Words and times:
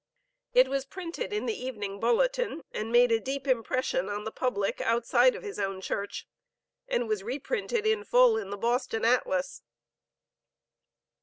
It 0.55 0.67
was 0.67 0.83
printed 0.83 1.31
in 1.31 1.45
the 1.45 1.53
"Evening 1.53 1.99
Bulletin," 1.99 2.63
and 2.71 2.91
made 2.91 3.11
a 3.11 3.19
deep 3.19 3.45
impression 3.47 4.09
on 4.09 4.23
the 4.23 4.31
public 4.31 4.81
outside 4.81 5.35
of 5.35 5.43
his 5.43 5.59
own 5.59 5.79
church, 5.79 6.27
and 6.87 7.07
was 7.07 7.21
reprinted 7.21 7.85
in 7.85 8.03
full, 8.03 8.35
in 8.35 8.49
the 8.49 8.57
Boston 8.57 9.05
"Atlas." 9.05 9.61